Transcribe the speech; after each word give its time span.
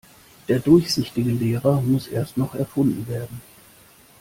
Der 0.47 0.57
durchsichtige 0.57 1.29
Lehrer 1.29 1.79
muss 1.79 2.07
erst 2.07 2.35
noch 2.35 2.55
erfunden 2.55 3.07
werden. 3.07 3.39